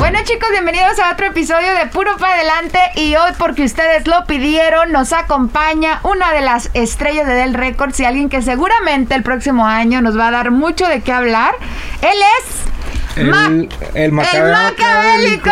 [0.00, 4.24] Bueno chicos, bienvenidos a otro episodio de Puro para Adelante y hoy porque ustedes lo
[4.24, 9.22] pidieron nos acompaña una de las estrellas de Del Records y alguien que seguramente el
[9.22, 11.54] próximo año nos va a dar mucho de qué hablar.
[12.00, 13.16] Él es...
[13.16, 15.50] El, Ma- el, el macabélico.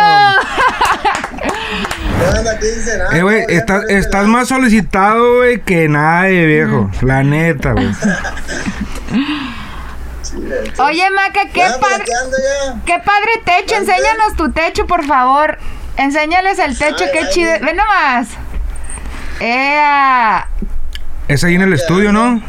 [3.12, 6.90] Eh, güey, estás, estás más solicitado, güey, que nadie, viejo.
[7.02, 7.88] La neta, güey.
[10.78, 12.04] Oye Maca, qué Ya, pues, padre,
[12.84, 13.92] qué padre techo, ¿Dónde?
[13.92, 15.58] enséñanos tu techo por favor.
[15.96, 17.52] Enséñales el techo, Ay, qué ay, chido.
[17.52, 17.60] ay.
[17.60, 18.28] Ven nomás.
[19.40, 20.48] ¡Ea!
[21.28, 22.40] Es ahí en el estudio, ¿no?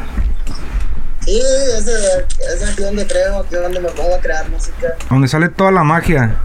[1.26, 1.40] Sí,
[1.78, 4.88] ese, es aquí donde creo, aquí donde me pongo a crear música.
[5.10, 6.36] Donde sale toda la magia.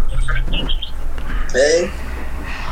[1.52, 1.90] Sí.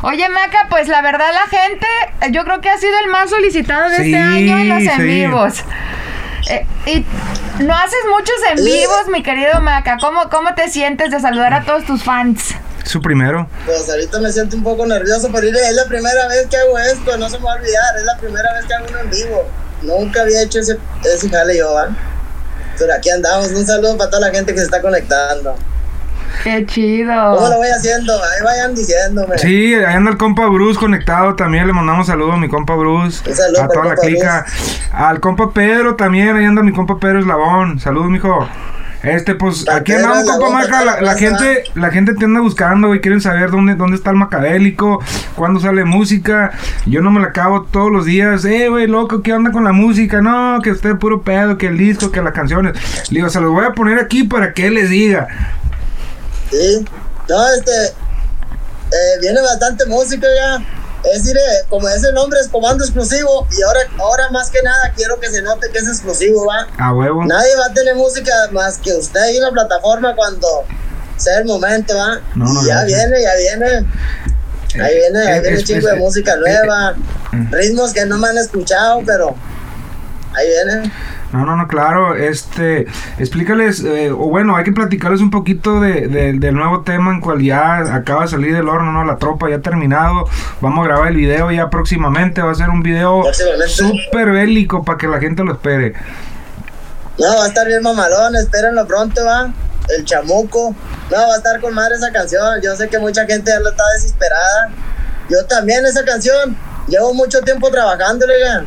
[0.02, 1.86] Oye, Maca, pues la verdad la gente,
[2.32, 4.96] yo creo que ha sido el más solicitado de Sí, este año en los en
[4.96, 5.02] sí.
[5.02, 5.64] vivos.
[6.50, 7.06] Eh, y
[7.62, 8.64] no haces muchos en Sí.
[8.64, 9.96] vivos, mi querido Maca.
[10.00, 12.54] ¿Cómo, ¿Cómo te sientes de saludar a todos tus fans?
[12.84, 13.48] Su primero.
[13.64, 17.16] Pues ahorita me siento un poco nervioso, pero es la primera vez que hago esto,
[17.16, 19.48] no se me va a olvidar, es la primera vez que hago uno en vivo.
[19.82, 21.88] Nunca había hecho ese, ese jale yo, ¿va?
[22.78, 25.56] Pero aquí andamos, un saludo para toda la gente que se está conectando.
[26.44, 27.50] ¡Qué ¿Cómo chido!
[27.50, 28.14] lo voy haciendo?
[28.14, 29.38] Ahí vayan diciéndome.
[29.38, 31.66] Sí, ahí anda el compa Bruce conectado también.
[31.66, 33.28] Le mandamos saludos a mi compa Bruce.
[33.28, 34.44] Un saludo a toda la clica.
[34.92, 36.36] Al compa Pedro también.
[36.36, 37.78] Ahí anda mi compa Pedro Eslabón.
[37.78, 38.46] Saludos, mijo.
[39.02, 40.84] Este, pues, aquí andamos, compa Maca.
[40.84, 43.00] La, la gente, la gente te anda buscando, güey.
[43.00, 45.02] Quieren saber dónde, dónde está el macabélico,
[45.34, 46.52] cuándo sale música.
[46.86, 48.44] Yo no me la acabo todos los días.
[48.44, 50.20] Eh, güey, loco, ¿qué onda con la música?
[50.20, 52.74] No, que usted puro pedo, que el disco, que las canciones.
[53.10, 55.26] Le digo, se los voy a poner aquí para que él les diga.
[56.52, 56.84] Sí.
[57.28, 57.86] No, este.
[57.86, 60.64] eh, viene bastante música ya.
[61.04, 63.48] Es decir, eh, como ese nombre es comando exclusivo.
[63.58, 66.68] Y ahora, ahora más que nada quiero que se note que es exclusivo, va.
[66.78, 67.24] A huevo.
[67.24, 70.46] Nadie va a tener música más que usted en la plataforma cuando
[71.16, 72.20] sea el momento, va.
[72.36, 73.86] No, no, y ya no, viene, ya viene.
[74.80, 76.94] Ahí viene, ahí Eh, viene un chingo de música eh, nueva.
[77.50, 79.34] Ritmos que no me han escuchado, pero
[80.34, 80.92] ahí viene.
[81.32, 82.14] No, no, no, claro.
[82.14, 82.86] Este,
[83.18, 87.20] explícales, eh, o bueno, hay que platicarles un poquito de, de- del nuevo tema en
[87.20, 89.04] cual ya acaba de salir del horno, ¿no?
[89.04, 90.26] La tropa ya ha terminado.
[90.60, 92.42] Vamos a grabar el video ya próximamente.
[92.42, 93.22] Va a ser un video
[93.68, 95.94] súper bélico para que la gente lo espere.
[97.18, 99.52] No, va a estar bien mamalón, espérenlo pronto, va.
[99.96, 100.74] El chamuco.
[101.10, 102.60] No, va a estar con madre esa canción.
[102.62, 104.70] Yo sé que mucha gente ya lo está desesperada.
[105.30, 106.56] Yo también esa canción.
[106.88, 108.64] Llevo mucho tiempo trabajando, ya.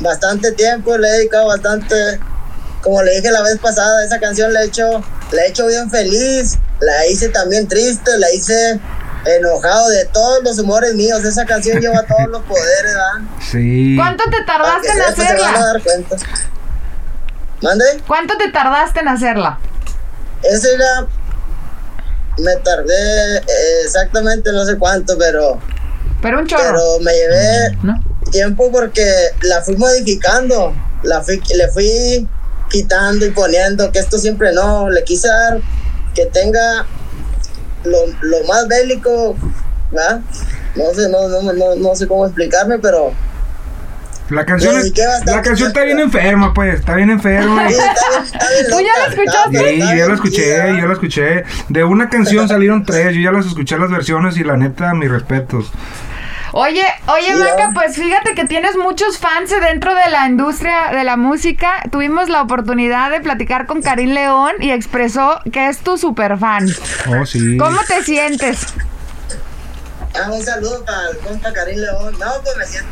[0.00, 1.94] Bastante tiempo, le he dedicado bastante.
[2.82, 5.02] Como le dije la vez pasada, esa canción la he hecho,
[5.32, 6.58] la he hecho bien feliz.
[6.80, 8.78] La hice también triste, la hice
[9.24, 11.24] enojado de todos los humores míos.
[11.24, 13.30] Esa canción lleva todos los poderes, ¿verdad?
[13.50, 13.94] Sí.
[13.96, 15.60] ¿Cuánto te tardaste en sepa, se van a hacerla?
[15.72, 16.16] dar cuenta.
[17.62, 17.84] ¿Mande?
[18.06, 19.58] ¿Cuánto te tardaste en hacerla?
[20.42, 21.06] Ese ya
[22.38, 23.42] me tardé eh,
[23.84, 25.58] exactamente no sé cuánto, pero,
[26.20, 26.62] Pero un chorro.
[26.62, 27.94] pero me llevé ¿No?
[28.36, 29.04] Tiempo porque
[29.42, 32.28] la fui modificando, la fui, le fui
[32.68, 35.60] quitando y poniendo, que esto siempre no, le quise dar
[36.14, 36.84] que tenga
[37.84, 39.36] lo, lo más bélico,
[39.90, 40.20] ¿verdad?
[40.74, 43.12] No sé, no, no, no, no sé cómo explicarme, pero
[44.28, 44.92] La canción, es-
[45.24, 46.80] la canción está bien enferma, pues.
[46.80, 47.68] Está bien enferma.
[47.68, 49.70] sí, está bien, está bien ¿Tú ya la escuchaste?
[49.70, 51.44] Sí, yo la escuché, yo la escuché.
[51.68, 55.10] De una canción salieron tres, yo ya las escuché las versiones y la neta, mis
[55.10, 55.70] respetos.
[56.58, 61.04] Oye, oye, Sí, Maca, pues fíjate que tienes muchos fans dentro de la industria de
[61.04, 61.82] la música.
[61.92, 66.66] Tuvimos la oportunidad de platicar con Karim León y expresó que es tu super fan.
[67.10, 67.58] Oh, sí.
[67.58, 68.68] ¿Cómo te sientes?
[70.14, 72.16] Ah, un saludo para el compa Karim León.
[72.18, 72.88] No, pues me siento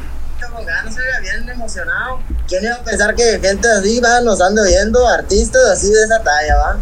[0.52, 2.20] con ganas, bien emocionado.
[2.46, 6.22] ¿Quién iba a pensar que gente así va, nos anda oyendo, artistas así de esa
[6.22, 6.76] talla, va?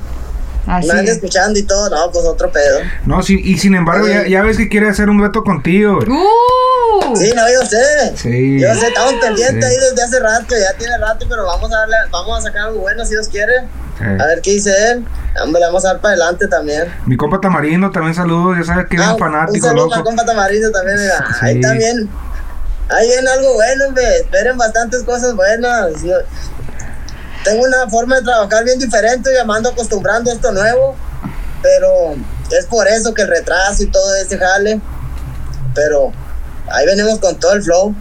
[0.66, 0.86] Así.
[0.88, 2.78] Me anda escuchando y todo, no, pues otro pedo.
[3.04, 5.98] No, sí, y sin embargo, ya, ya ves que quiere hacer un dueto contigo.
[5.98, 7.16] ¡Uh!
[7.16, 8.16] Sí, no, yo sé.
[8.16, 8.60] Sí.
[8.60, 9.70] Yo sé, estamos pendientes Sí.
[9.74, 12.80] ahí desde hace rato, ya tiene rato, pero vamos a darle, vamos a sacar algo
[12.80, 13.52] bueno si Dios quiere.
[13.98, 14.04] Sí.
[14.04, 15.04] A ver qué dice él.
[15.42, 16.84] Hombre, le vamos a dar para adelante también.
[17.06, 20.04] Mi compa Tamarindo también saludos, ya sabes que es Ah, un fanático, un saludo loco.
[20.04, 21.18] compa Tamarindo también, mira.
[21.40, 21.46] Sí.
[21.46, 22.08] Ahí también.
[22.88, 24.16] Ahí viene algo bueno, hombre.
[24.18, 25.92] Esperen bastantes cosas buenas.
[27.44, 30.96] Tengo una forma de trabajar bien diferente, llamando acostumbrando a esto nuevo.
[31.62, 32.14] Pero
[32.58, 34.80] es por eso que el retraso y todo ese jale.
[35.74, 36.12] Pero
[36.70, 37.94] ahí venimos con todo el flow.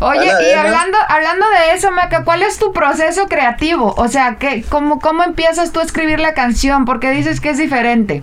[0.00, 3.94] Oye, y hablando, hablando de eso, Maca, ¿cuál es tu proceso creativo?
[3.96, 6.84] O sea, ¿qué, cómo, ¿cómo empiezas tú a escribir la canción?
[6.84, 8.22] Porque dices que es diferente.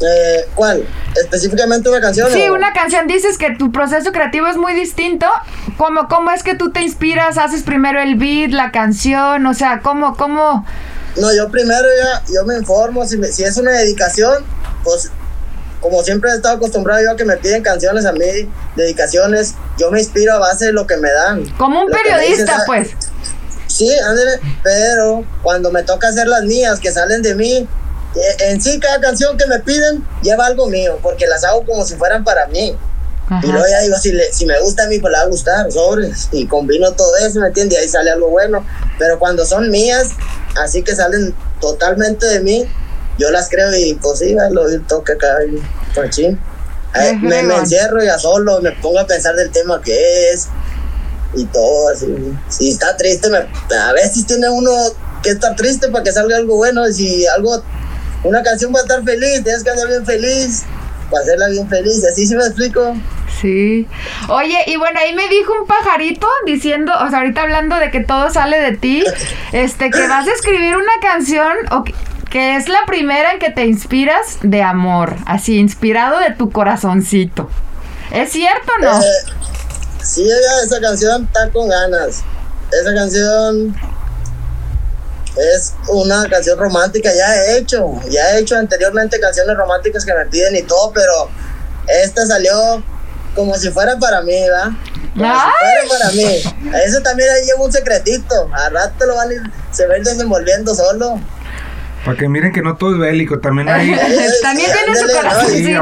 [0.00, 0.84] Eh, ¿Cuál?
[1.16, 2.30] ¿Específicamente una canción?
[2.32, 5.26] Sí, o- una canción, dices que tu proceso creativo es muy distinto.
[5.76, 7.36] ¿Cómo, ¿Cómo es que tú te inspiras?
[7.38, 9.44] ¿Haces primero el beat, la canción?
[9.46, 10.64] O sea, ¿cómo, cómo?
[11.16, 14.44] No, yo primero ya, yo me informo, si, me- si es una dedicación,
[14.84, 15.10] pues
[15.80, 19.90] como siempre he estado acostumbrado yo a que me piden canciones a mí, dedicaciones, yo
[19.90, 21.44] me inspiro a base de lo que me dan.
[21.56, 22.90] Como un periodista, dices, ah, pues.
[23.66, 27.68] Sí, ándale, pero cuando me toca hacer las mías, que salen de mí,
[28.40, 31.94] en sí cada canción que me piden lleva algo mío, porque las hago como si
[31.96, 32.76] fueran para mí.
[33.30, 33.40] Ajá.
[33.46, 35.28] Y luego ya digo, si, le- si me gusta a mí, pues le va a
[35.28, 36.28] gustar, sobres.
[36.32, 37.78] Y combino todo eso, ¿me entiendes?
[37.78, 38.64] Y ahí sale algo bueno.
[38.98, 40.08] Pero cuando son mías,
[40.62, 42.66] así que salen totalmente de mí,
[43.18, 45.60] yo las creo y pues sí, lo toque acá y
[45.94, 46.38] pues sí.
[46.94, 50.46] Ahí Qué me, me encierro ya solo, me pongo a pensar del tema que es
[51.34, 52.06] y todo así.
[52.48, 53.38] Si está triste, me,
[53.76, 54.72] a veces tiene uno
[55.22, 56.86] que estar triste para que salga algo bueno.
[56.86, 57.62] Si algo,
[58.24, 60.64] una canción va a estar feliz, tienes que andar bien feliz,
[61.10, 62.04] para hacerla bien feliz.
[62.04, 62.96] Así sí me explico.
[63.40, 63.86] Sí.
[64.28, 68.00] Oye, y bueno, ahí me dijo un pajarito diciendo, o sea, ahorita hablando de que
[68.00, 69.04] todo sale de ti,
[69.52, 71.94] este, que vas a escribir una canción o que,
[72.30, 77.48] que es la primera en que te inspiras de amor, así, inspirado de tu corazoncito.
[78.10, 78.98] ¿Es cierto o no?
[78.98, 79.04] Eh,
[80.02, 80.28] sí,
[80.64, 82.22] esa canción está con ganas.
[82.72, 83.74] Esa canción
[85.36, 87.10] es una canción romántica.
[87.14, 91.30] Ya he hecho, ya he hecho anteriormente canciones románticas que me piden y todo, pero
[91.86, 92.82] esta salió
[93.34, 94.76] como si fuera para mí, ¿va?
[95.14, 96.74] Como si fuera para mí.
[96.84, 98.50] Eso también ahí lleva un secretito.
[98.52, 101.20] A rato lo van a ir, se ir desenvolviendo solo.
[102.04, 103.94] Para que miren que no todo es bélico, también hay...
[104.42, 105.08] También tiene su.
[105.48, 105.76] Sí.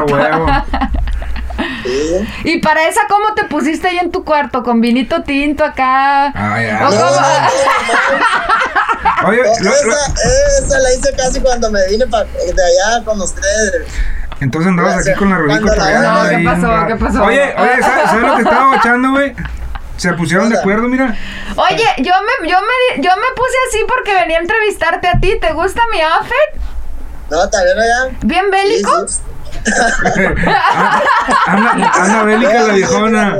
[2.43, 4.63] Y para esa, ¿cómo te pusiste ahí en tu cuarto?
[4.63, 6.27] ¿Con vinito tinto acá?
[6.35, 6.81] Ay, ¿O ay.
[6.81, 6.99] No, cómo?
[6.99, 7.21] no, no,
[9.25, 10.13] Oye, lo- esa,
[10.59, 13.87] esa la hice casi cuando me vine pa- de allá con ustedes.
[14.39, 16.87] entonces andabas aquí con la rolita Cuando la- tragando No, ¿qué ahí pasó?
[16.87, 17.23] ¿Qué pasó?
[17.23, 19.35] Oye, oye, ¿sabes, sabes lo que estaba bachando, güey?
[19.97, 21.15] Se pusieron de acuerdo, mira.
[21.55, 25.39] Oye, yo me, yo me, yo me puse así porque venía a entrevistarte a ti.
[25.41, 26.61] ¿Te gusta mi outfit?
[27.31, 28.15] No, también allá.
[28.21, 29.07] ¿Bien Sí, bélico?
[29.07, 29.19] sí.
[31.47, 33.37] anda, anda bélica la viejona.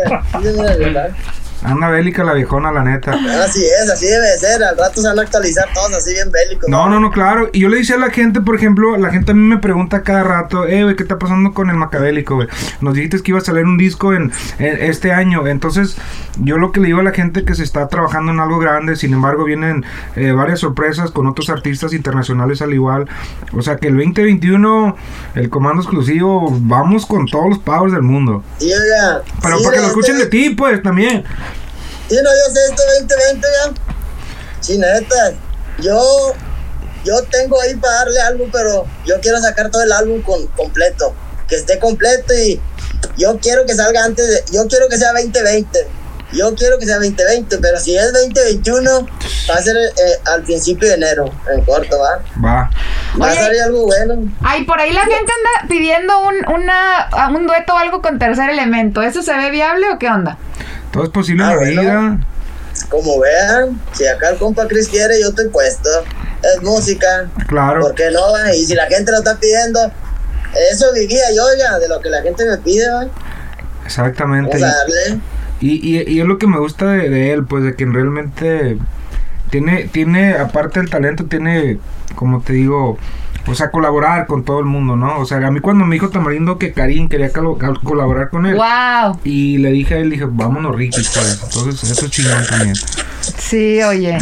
[1.64, 3.12] Anda bélica la viejona, la neta.
[3.44, 4.64] Así es, así debe de ser.
[4.64, 6.70] Al rato se van a actualizar todos así bien bélicos.
[6.70, 7.50] No, no, no, claro.
[7.52, 10.04] Y yo le decía a la gente, por ejemplo, la gente a mí me pregunta
[10.04, 12.48] cada rato, eh, güey, ¿qué está pasando con el macabélico, güey?
[12.82, 15.48] Nos dijiste que iba a salir un disco en, en este año.
[15.48, 15.98] Entonces,
[16.40, 18.96] yo lo que le digo a la gente que se está trabajando en algo grande,
[18.96, 19.84] sin embargo, vienen
[20.16, 23.08] eh, varias sorpresas con otros artistas internacionales al igual.
[23.54, 24.96] O sea que el 2021,
[25.36, 28.44] el comando exclusivo, vamos con todos los powers del mundo.
[28.60, 28.72] Sí.
[29.42, 31.24] Pero Sí, para que lo este- escuchen de ti, pues, también.
[32.10, 33.74] Sí, no, yo sé esto 2020 ya.
[34.62, 35.34] Sí, neta.
[35.80, 36.34] Yo,
[37.04, 41.14] yo tengo ahí para darle algo, pero yo quiero sacar todo el álbum con, completo.
[41.48, 42.60] Que esté completo y
[43.18, 44.44] yo quiero que salga antes de.
[44.52, 45.88] Yo quiero que sea 2020.
[46.34, 49.08] Yo quiero que sea 2020, pero si es 2021,
[49.50, 52.22] va a ser eh, al principio de enero, en corto, ¿va?
[52.44, 52.70] Va.
[53.20, 54.30] Va a salir algo bueno.
[54.44, 58.50] Ay, por ahí la gente anda pidiendo un, una, un dueto o algo con tercer
[58.50, 59.02] elemento.
[59.02, 60.38] ¿Eso se ve viable o qué onda?
[60.98, 61.82] Todo es posible Ah, en la bueno.
[61.82, 62.28] vida.
[62.90, 65.90] Como vean, si acá el compa Chris quiere, yo estoy puesto.
[66.44, 67.28] Es música.
[67.48, 67.82] Claro.
[67.82, 68.54] ¿Por qué no?
[68.54, 69.80] Y si la gente lo está pidiendo,
[70.72, 73.08] eso vivía yo ya, de lo que la gente me pide, va.
[73.86, 74.60] Exactamente.
[74.60, 75.20] Vamos a darle.
[75.60, 78.78] Y, y, y es lo que me gusta de, de él, pues de que realmente
[79.50, 81.80] tiene, tiene, aparte del talento, tiene,
[82.16, 82.98] como te digo,
[83.48, 85.20] o sea, colaborar con todo el mundo, ¿no?
[85.20, 89.20] O sea, a mí cuando me dijo Tamarindo que Karim quería colaborar con él, ¡Wow!
[89.24, 91.42] y le dije a él, dije, vámonos Ricky, pues.
[91.44, 92.76] Entonces, eso es chingón también.
[93.22, 94.18] Sí, oye.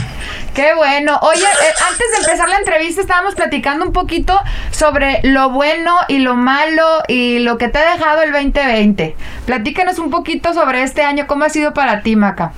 [0.53, 1.19] Qué bueno.
[1.21, 4.39] Oye, eh, antes de empezar la entrevista estábamos platicando un poquito
[4.71, 9.15] sobre lo bueno y lo malo y lo que te ha dejado el 2020.
[9.45, 12.53] Platícanos un poquito sobre este año, cómo ha sido para ti, Maca.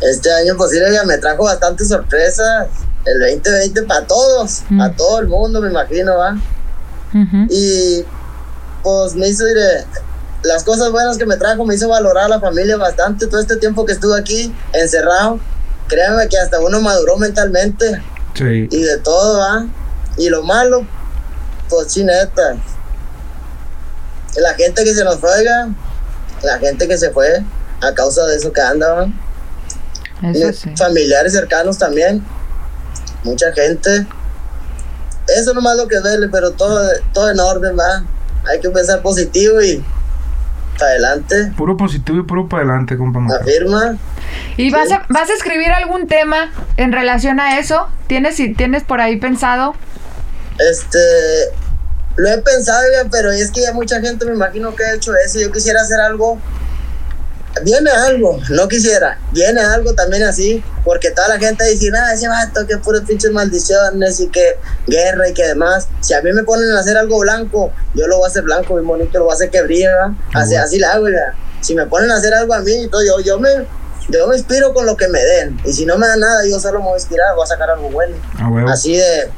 [0.00, 2.68] Este año posible ya me trajo bastantes sorpresas.
[3.04, 4.80] El 2020 para todos, Mm.
[4.80, 6.36] a todo el mundo, me imagino, va.
[7.48, 8.04] Y
[8.82, 9.84] pues me hizo, diré,
[10.42, 13.56] las cosas buenas que me trajo me hizo valorar a la familia bastante todo este
[13.56, 15.40] tiempo que estuve aquí encerrado.
[15.88, 18.02] Créanme que hasta uno maduró mentalmente
[18.34, 18.68] Sí.
[18.70, 19.66] y de todo, ¿va?
[20.18, 20.86] Y lo malo,
[21.70, 22.56] pues sí, neta.
[24.36, 25.30] La gente que se nos fue,
[26.42, 27.42] la gente que se fue
[27.80, 28.60] a causa de eso que.
[30.22, 30.70] Eso sí.
[30.76, 32.22] Familiares cercanos también.
[33.24, 34.06] Mucha gente.
[35.28, 38.04] Eso nomás lo que duele, pero todo, todo en orden, va.
[38.50, 39.84] Hay que pensar positivo y
[40.78, 41.52] para adelante.
[41.56, 43.20] Puro positivo y puro para adelante, compa.
[43.40, 43.96] Afirma.
[44.56, 47.88] ¿Y vas a, vas a escribir algún tema en relación a eso?
[48.06, 49.74] ¿Tienes, ¿Tienes por ahí pensado?
[50.58, 50.98] Este,
[52.16, 55.12] lo he pensado, ya, pero es que ya mucha gente me imagino que ha hecho
[55.16, 55.40] eso.
[55.40, 56.38] Yo quisiera hacer algo.
[57.64, 59.18] Viene algo, no quisiera.
[59.32, 63.30] Viene algo también así, porque toda la gente dice, nada, ese vato que puras pinches
[63.32, 65.88] maldiciones y que guerra y que demás.
[66.00, 68.74] Si a mí me ponen a hacer algo blanco, yo lo voy a hacer blanco,
[68.74, 70.10] muy bonito, lo voy a hacer que brille, ¿verdad?
[70.34, 71.34] así, así la hago, ya.
[71.60, 73.66] Si me ponen a hacer algo a mí, yo, yo me
[74.08, 75.60] yo me inspiro con lo que me den.
[75.64, 77.70] Y si no me dan nada, yo solo me voy a inspirar, voy a sacar
[77.70, 78.16] algo bueno.
[78.38, 78.68] A huevo.
[78.68, 79.30] Así de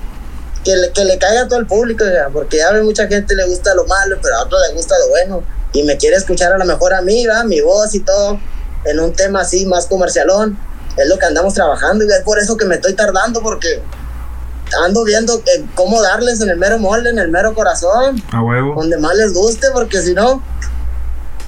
[0.65, 3.35] que le, que le caiga a todo el público, ya, porque ya ve mucha gente
[3.35, 5.43] le gusta lo malo, pero a otro le gusta lo bueno.
[5.73, 7.45] Y me quiere escuchar a lo mejor a mí, ¿va?
[7.45, 8.39] mi voz y todo,
[8.85, 10.59] en un tema así más comercialón.
[10.97, 13.81] Es lo que andamos trabajando y es por eso que me estoy tardando, porque
[14.85, 18.75] ando viendo que- cómo darles en el mero molde, en el mero corazón A huevo.
[18.77, 20.43] donde más les guste, porque si no,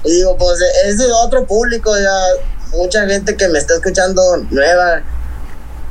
[0.03, 5.01] digo, pues ese es otro público, ya mucha gente que me está escuchando nueva,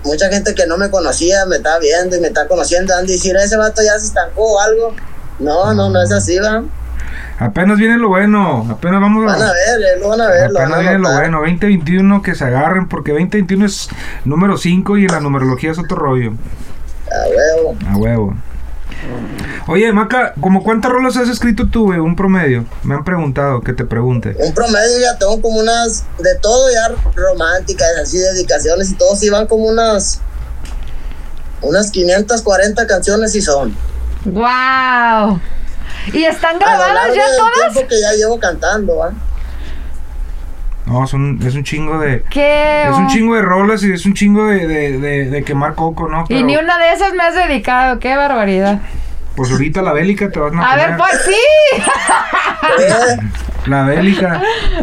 [0.05, 3.13] mucha gente que no me conocía, me está viendo y me está conociendo, han de
[3.15, 4.95] decir, ese vato ya se estancó o algo.
[5.39, 6.63] No, no, no es así, va.
[7.45, 8.67] Apenas viene lo bueno.
[8.71, 11.39] Apenas vamos Van a ver, eh, lo van a ver, Apenas a viene lo bueno.
[11.41, 13.89] 2021 que se agarren porque 2021 es
[14.25, 16.33] número 5 y en la numerología es otro rollo.
[17.11, 17.77] A huevo.
[17.89, 18.35] A huevo.
[19.67, 21.99] Oye, Maca, ¿como cuántas rolas has escrito tú, güey?
[21.99, 22.65] Un promedio.
[22.83, 24.37] Me han preguntado, que te pregunte.
[24.39, 29.31] Un promedio ya tengo como unas, de todo ya románticas, así dedicaciones y todo, sí
[29.31, 30.21] van como unas,
[31.61, 33.75] unas 540 canciones y son.
[34.25, 35.41] ¡Wow!
[36.13, 37.73] ¿Y están grabadas ya del todas?
[37.73, 39.13] tiempo que ya llevo cantando, ¿va?
[40.87, 42.25] No, es un, es un chingo de...
[42.29, 42.85] ¿Qué?
[42.89, 46.09] Es un chingo de rolas y es un chingo de, de, de, de quemar coco,
[46.09, 46.25] ¿no?
[46.29, 48.01] Y ni una de esas me has dedicado.
[48.01, 48.81] ¡Qué barbaridad!
[49.37, 51.81] Pues ahorita la bélica te vas a A ver, pues sí.
[53.67, 54.43] La bélica.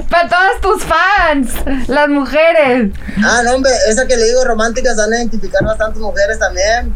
[0.09, 1.53] Para todas tus fans,
[1.89, 2.91] las mujeres.
[3.23, 6.93] Ah, no, hombre, esa que le digo románticas van a identificar bastantes mujeres también.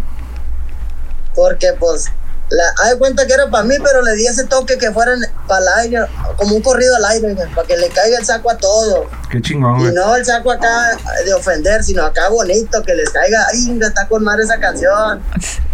[1.36, 2.10] Porque, pues,
[2.50, 5.20] la, hay de cuenta que era para mí, pero le di ese toque que fueran
[5.48, 6.06] para el aire,
[6.38, 9.10] como un corrido al aire, para que le caiga el saco a todo.
[9.32, 9.94] Qué chingón, Y güey.
[9.96, 14.24] no el saco acá de ofender, sino acá bonito, que les caiga, inga, está con
[14.24, 15.22] madre esa canción.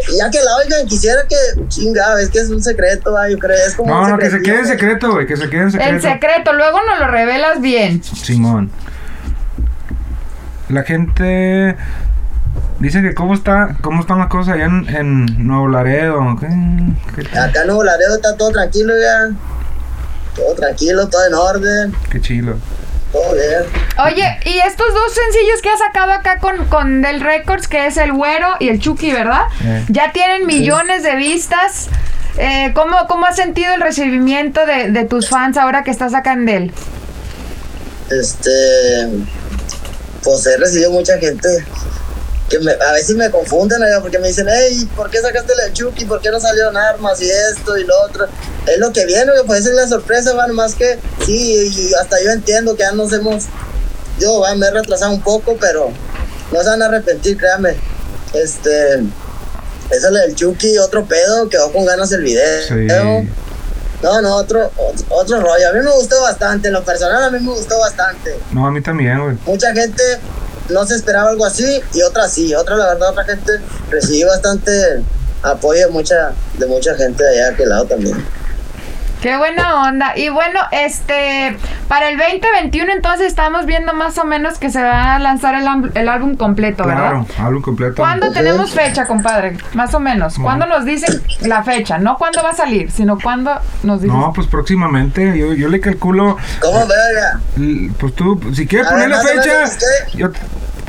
[0.08, 1.36] Y ya que la oigan, quisiera que,
[1.68, 4.30] chinga, es que es un secreto, ah, yo creo, es como No, un no, que
[4.30, 5.28] se quede en secreto, güey.
[5.28, 5.94] Que se quede en secreto.
[5.96, 8.02] En secreto, luego nos lo revelas bien.
[8.04, 8.72] Simón.
[10.70, 11.76] La gente
[12.79, 16.36] dice que cómo está, cómo están las cosas allá en, en Nuevo Laredo.
[16.39, 16.48] ¿Qué?
[17.15, 19.29] ¿Qué- Acá en Nuevo Laredo está todo tranquilo ya.
[20.36, 22.55] Todo tranquilo, todo en orden, qué chilo.
[23.12, 23.63] todo bien.
[24.05, 27.98] Oye, y estos dos sencillos que has sacado acá con, con Del Records, que es
[27.98, 29.41] El Güero y El Chucky, ¿verdad?
[29.65, 29.86] Eh.
[29.89, 31.88] Ya tienen millones de vistas.
[32.38, 36.31] Eh, ¿cómo, ¿Cómo has sentido el recibimiento de, de tus fans ahora que estás acá
[36.33, 36.71] en Del?
[38.09, 39.09] Este,
[40.24, 41.48] pues he recibido mucha gente
[42.50, 46.06] que me- a veces me confunden porque me dicen, hey, ¿por qué sacaste la Chucky?
[46.06, 48.25] ¿Por qué no salieron armas y esto y lo otro?
[48.65, 51.94] Es lo que viene, oiga, pues esa es la sorpresa, van más que sí, y
[51.94, 53.46] hasta yo entiendo que ya nos hemos,
[54.20, 55.91] yo va, me he retrasado un poco, pero
[56.51, 57.77] no se van a arrepentir, créanme.
[58.34, 62.68] Este, eso es del Chucky, otro pedo, quedó con ganas el video.
[62.68, 63.29] Sí.
[64.01, 65.70] No, no, otro, otro, otro rollo.
[65.70, 68.39] A mí me gustó bastante, en lo personal a mí me gustó bastante.
[68.51, 69.36] No, a mí también, güey.
[69.46, 70.01] Mucha gente
[70.70, 72.54] no se esperaba algo así y otra sí.
[72.56, 73.54] Otra, la verdad, otra gente
[73.90, 75.04] recibió bastante
[75.42, 78.38] apoyo de mucha, de mucha gente de allá de aquel lado también.
[79.22, 80.14] Qué buena onda.
[80.18, 81.58] Y bueno, este,
[81.90, 85.68] para el 2021 entonces estamos viendo más o menos que se va a lanzar el,
[85.96, 87.02] el álbum completo, ¿verdad?
[87.10, 87.96] Claro, hablo completo.
[87.98, 89.58] ¿Cuándo tenemos fecha, compadre?
[89.74, 90.40] Más o menos.
[90.40, 91.98] ¿Cuándo nos dicen la fecha?
[91.98, 93.52] No cuándo va a salir, sino cuándo
[93.84, 94.18] nos dicen.
[94.18, 95.38] No, pues próximamente.
[95.38, 96.38] Yo, yo le calculo.
[96.62, 96.86] ¿Cómo
[97.58, 100.18] l- Pues tú, si quieres A ponerle ver, más o fecha.
[100.18, 100.28] Yo,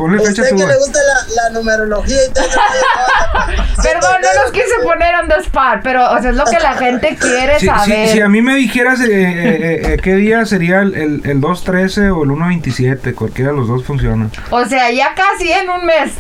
[0.00, 2.61] ponle fecha Usted que le gusta la, la numerología y todo eso.
[3.83, 6.73] Perdón, no nos quise poner on the spot, pero o sea, es lo que la
[6.75, 8.09] gente quiere Si, saber.
[8.09, 12.16] si a mí me dijeras eh, eh, eh, qué día sería el, el, el 2.13
[12.16, 14.28] o el 1.27, cualquiera de los dos funciona.
[14.50, 16.12] O sea, ya casi en un mes.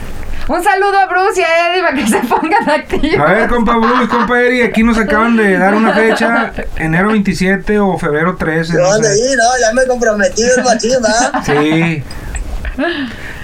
[0.48, 3.20] Un saludo a Bruce y a Eddie para que se pongan activos.
[3.20, 7.78] A ver, compa Bruce, compa Eri, aquí nos acaban de dar una fecha, enero 27
[7.78, 8.72] o febrero 13.
[8.74, 9.08] No, No sé.
[9.12, 11.42] ahí, no, ya me comprometí el machín, ¿va?
[11.44, 12.02] Sí.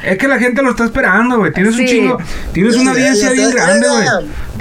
[0.07, 1.53] Es que la gente lo está esperando, güey.
[1.53, 2.19] Tienes un chingo,
[2.53, 4.07] tienes Sí, una audiencia bien grande, güey.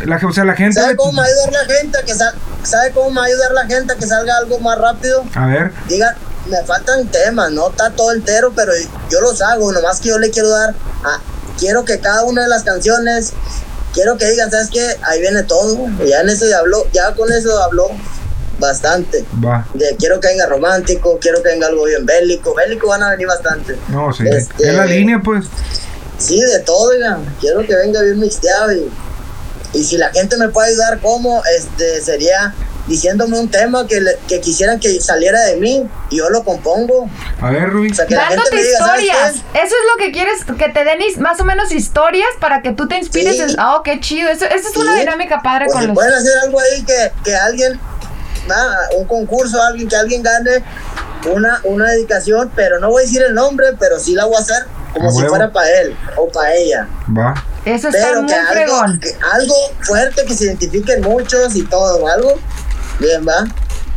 [0.07, 0.79] La, o sea, la gente...
[0.79, 3.23] ¿Sabe cómo me va a ayudar la gente a que sal- ¿Sabe cómo me va
[3.23, 5.23] a ayudar la gente a que salga algo más rápido?
[5.35, 6.15] A ver, Diga,
[6.49, 8.71] me faltan temas, no está todo entero, pero
[9.09, 10.71] yo los hago, nomás que yo le quiero dar,
[11.03, 11.19] a-
[11.59, 13.33] quiero que cada una de las canciones,
[13.93, 14.97] quiero que digan, ¿sabes qué?
[15.03, 17.87] Ahí viene todo, ya en eso ya habló, ya con eso habló,
[18.59, 19.25] bastante.
[19.43, 19.67] Va.
[19.73, 22.53] De, quiero que venga romántico, quiero que venga algo bien bélico.
[22.55, 23.75] Bélico van a venir bastante.
[23.89, 24.23] No, sí.
[24.29, 25.45] Este- Es la línea, pues.
[26.17, 27.17] Sí, de todo, oiga.
[27.39, 28.89] Quiero que venga bien mixteado y,
[29.73, 31.43] y si la gente me puede ayudar, ¿cómo?
[31.57, 32.53] Este, sería
[32.87, 37.09] diciéndome un tema que, le- que quisieran que saliera de mí y yo lo compongo.
[37.41, 37.89] A ver, Rubí.
[37.91, 39.33] O sea, que la gente Dándote me diga, ¿sabes historias.
[39.55, 42.87] Eso es lo que quieres, que te den más o menos historias para que tú
[42.87, 43.35] te inspires.
[43.37, 43.41] Sí.
[43.41, 44.29] en- Oh, qué chido.
[44.29, 45.95] Eso, eso es una dinámica padre Pues con si los.
[45.95, 47.79] pueden hacer algo ahí que, que alguien,
[48.97, 50.63] un concurso, alguien que alguien gane
[51.33, 54.39] una, una dedicación, pero no voy a decir el nombre, pero sí la voy a
[54.39, 56.87] hacer como si fuera para él o para ella.
[57.17, 57.33] Va.
[57.65, 58.99] Eso está Pero muy que algo, fregón.
[58.99, 62.33] que algo fuerte que se identifiquen muchos y todo, algo.
[62.99, 63.43] Bien, va.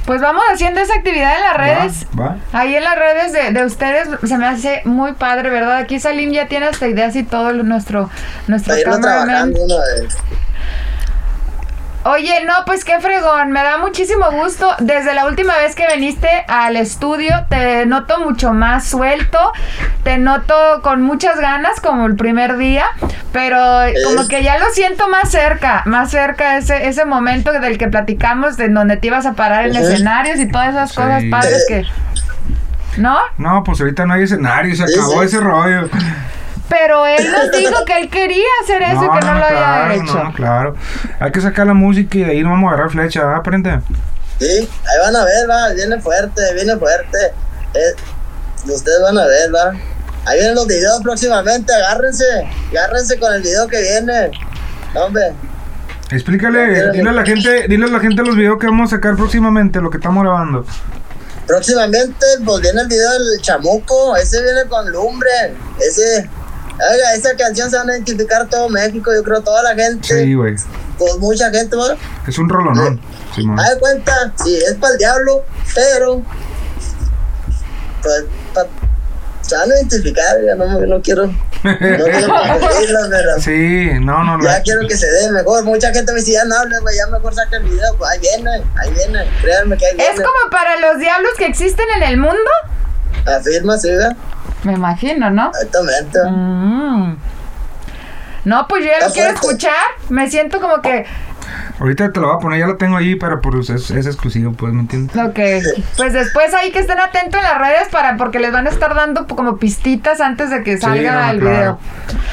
[0.07, 2.07] Pues vamos haciendo esa actividad en las redes.
[2.19, 2.29] Va.
[2.29, 2.37] va.
[2.59, 5.77] Ahí en las redes de, de ustedes se me hace muy padre, ¿verdad?
[5.77, 8.09] Aquí Salim ya tiene hasta ideas y todo lo- nuestro,
[8.47, 9.53] nuestro cameraman.
[12.11, 14.75] Oye, no, pues qué fregón, me da muchísimo gusto.
[14.79, 19.39] Desde la última vez que viniste al estudio, te noto mucho más suelto,
[20.05, 22.87] te noto con muchas ganas, como el primer día,
[23.33, 23.59] pero
[24.05, 28.57] como que ya lo siento más cerca, más cerca ese, ese momento del que platicamos,
[28.57, 30.97] de donde te ibas a parar en escenarios y todas esas Sí.
[30.97, 31.85] cosas padres que...
[32.97, 33.19] ¿No?
[33.37, 35.27] No, pues ahorita no hay escenario, se acabó sí.
[35.27, 35.89] ese rollo.
[36.69, 40.25] Pero él nos dijo que él quería hacer eso y que no, lo había hecho.
[40.25, 40.75] No, claro.
[41.19, 43.81] Hay que sacar la música y de ahí no vamos a agarrar flecha, ¿verdad, prende?
[44.39, 45.73] Sí, ahí van a ver, va.
[45.73, 47.19] Viene fuerte, viene fuerte.
[47.75, 49.73] Eh, ustedes van a ver, va.
[50.27, 52.25] Ahí vienen los videos próximamente, agárrense.
[52.71, 54.31] Agárrense con el video que viene.
[54.95, 55.33] Hombre,
[56.11, 59.15] Explícale, dile a la gente, dile a la gente los videos que vamos a sacar
[59.17, 60.65] próximamente, lo que estamos grabando.
[61.47, 64.17] próximamente pues viene el video del chamuco.
[64.17, 65.55] Ese viene con lumbre.
[65.79, 66.29] Ese.
[66.81, 70.07] Oiga, esa canción se van a identificar todo México, yo creo toda la gente.
[70.07, 70.55] Sí, güey.
[70.99, 71.97] Pues mucha gente, va.
[72.27, 73.01] Es un rolonón.
[73.35, 73.59] Simón.
[73.59, 75.45] Haz de cuenta, sí, es para el diablo,
[75.75, 76.23] pero.
[78.03, 78.67] Pues, pa-
[79.43, 81.27] se van a identificar, ya no, no quiero.
[81.27, 82.05] No quiero
[83.11, 83.41] pero.
[83.41, 84.45] Sí, no, no, no.
[84.45, 85.65] Ya quiero que se dé mejor.
[85.65, 87.97] Mucha gente me dice, ya no hables, güey, ya mejor saca el video.
[87.97, 89.29] Pues ahí viene, ahí viene.
[89.41, 90.11] Créanme que ahí viene.
[90.13, 92.51] ¿Es como para los diablos que existen en el mundo?
[93.27, 94.17] Afirma, sí, ¿verdad?
[94.65, 95.49] Me imagino, ¿no?
[95.49, 96.19] Exactamente.
[96.31, 97.17] Mm.
[98.45, 99.75] No, pues yo ya lo quiero escuchar.
[100.09, 101.05] Me siento como que,
[101.81, 104.53] Ahorita te lo voy a poner, ya lo tengo ahí, pero pues es, es exclusivo,
[104.53, 105.17] pues, ¿me entiendes?
[105.17, 105.39] ok.
[105.97, 108.95] Pues después ahí que estén atentos en las redes para porque les van a estar
[108.95, 111.57] dando como pistitas antes de que Sí, salga no, el claro.
[111.57, 111.79] video.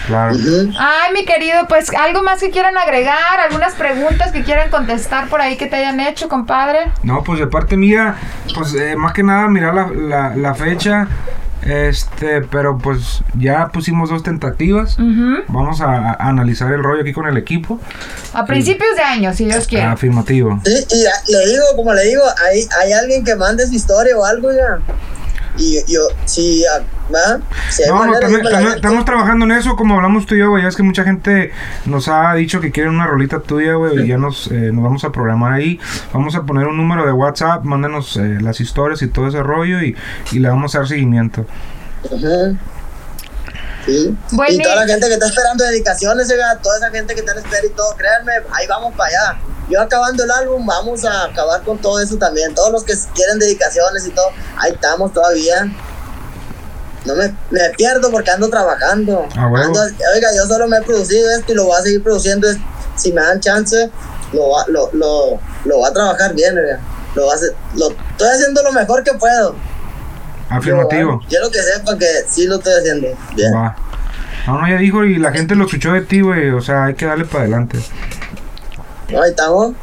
[0.07, 0.35] Claro.
[0.79, 5.39] Ay, mi querido, pues algo más que quieran agregar, algunas preguntas que quieran contestar por
[5.41, 6.91] ahí que te hayan hecho, compadre.
[7.03, 8.15] No, pues de parte mía,
[8.55, 11.07] pues eh, más que nada mirar la, la, la fecha,
[11.63, 14.97] este, pero pues ya pusimos dos tentativas.
[15.47, 17.79] Vamos a, a analizar el rollo aquí con el equipo.
[18.33, 19.85] A principios de año, si Dios quiere.
[19.85, 20.59] Afirmativo.
[20.65, 24.17] Sí, y a- le digo, como le digo, hay, hay alguien que mande su historia
[24.17, 24.79] o algo ya.
[25.57, 26.63] Y yo, si,
[27.13, 27.39] ¿va?
[27.69, 30.63] Si No, no, también, también estamos trabajando en eso, como hablamos tú y yo, güey.
[30.63, 31.51] Ya es que mucha gente
[31.85, 34.01] nos ha dicho que quieren una rolita tuya, güey.
[34.03, 35.79] Y ya nos, eh, nos vamos a programar ahí.
[36.13, 39.81] Vamos a poner un número de WhatsApp, mándanos eh, las historias y todo ese rollo
[39.81, 39.95] y,
[40.31, 41.45] y le vamos a dar seguimiento.
[43.85, 44.17] Sí.
[44.31, 46.27] Bueno, y toda la gente que está esperando dedicaciones,
[46.61, 49.39] toda esa gente que está en espera y todo, créanme, ahí vamos para allá.
[49.69, 52.53] Yo acabando el álbum, vamos a acabar con todo eso también.
[52.53, 55.71] Todos los que quieren dedicaciones y todo, ahí estamos todavía.
[57.05, 59.27] No me, me pierdo porque ando trabajando.
[59.35, 59.45] Ah.
[59.47, 59.81] Ando-
[60.15, 62.47] oiga, yo solo me he producido esto y lo voy a seguir produciendo.
[62.95, 63.89] Si me dan chance,
[64.33, 66.79] lo, va- lo, lo, lo voy a trabajar bien, oiga.
[67.15, 69.55] Lo, va a hacer- lo estoy haciendo lo mejor que puedo.
[70.49, 71.21] Afirmativo.
[71.23, 73.07] Yo, Quiero que sepan que sí lo estoy haciendo.
[73.35, 73.53] Bien.
[73.53, 73.75] Va.
[74.47, 76.49] No, no, ya dijo y la gente lo escuchó de ti, güey.
[76.51, 77.79] O sea, hay que darle para adelante.
[79.09, 79.73] Ahí estamos.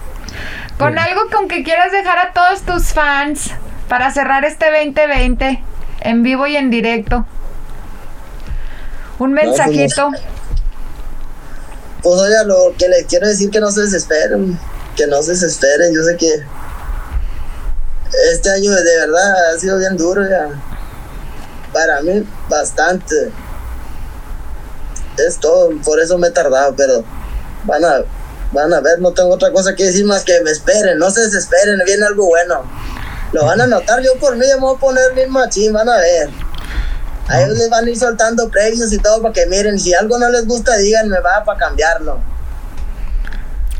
[0.78, 3.50] Con algo con que quieras dejar a todos tus fans
[3.88, 5.62] para cerrar este 2020
[6.04, 7.26] en vivo y en directo.
[9.18, 10.10] Un pues, mensajito.
[12.02, 14.58] Pues oiga, lo que les quiero decir que no se desesperen,
[14.96, 16.44] que no se desesperen, yo sé que
[18.32, 20.48] este año de verdad ha sido bien duro ya.
[21.72, 23.32] Para mí, bastante.
[25.16, 27.04] Es todo, por eso me he tardado, pero
[27.64, 28.02] van a,
[28.52, 31.20] van a ver, no tengo otra cosa que decir más que me esperen, no se
[31.20, 32.62] desesperen, viene algo bueno.
[33.32, 35.96] Lo van a notar, yo por mí me voy a poner bien machín, van a
[35.96, 36.30] ver.
[37.28, 40.18] A ellos les van a ir soltando precios y todo para que miren, si algo
[40.18, 42.18] no les gusta, díganme, va para cambiarlo.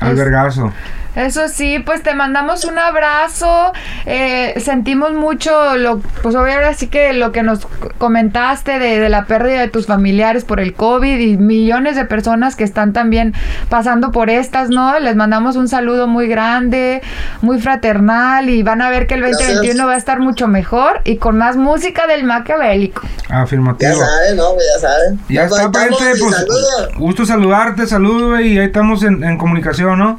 [0.00, 0.72] Albergazo.
[1.14, 3.72] Eso sí, pues te mandamos un abrazo.
[4.07, 7.66] Eh, sentimos mucho, lo, pues ahora sí que lo que nos
[7.98, 12.57] comentaste de, de, la pérdida de tus familiares por el COVID y millones de personas
[12.57, 13.35] que están también
[13.68, 14.98] pasando por estas, ¿no?
[15.01, 17.03] Les mandamos un saludo muy grande,
[17.42, 19.87] muy fraternal y van a ver que el 2021 Gracias.
[19.87, 23.03] va a estar mucho mejor y con más música del maquiavélico.
[23.29, 23.92] Afirmativo.
[23.92, 24.55] Ya saben, ¿no?
[24.57, 25.20] Ya saben.
[25.29, 26.88] Ya Nos está, conectamos Pente, y pues saludos.
[26.96, 30.18] gusto saludarte, saludo, güey, y ahí estamos en, en comunicación, ¿no?